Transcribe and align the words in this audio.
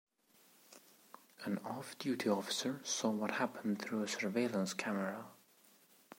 An 1.43 1.59
off-duty 1.59 2.27
officer 2.27 2.81
saw 2.83 3.11
what 3.11 3.29
happened 3.33 3.79
through 3.79 4.01
a 4.01 4.07
surveillance 4.07 4.73
camera. 4.73 5.27